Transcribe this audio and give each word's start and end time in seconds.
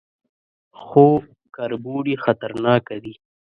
_خو 0.83 1.07
کربوړي 1.55 2.15
خطرناکه 2.23 2.95
دي. 3.03 3.13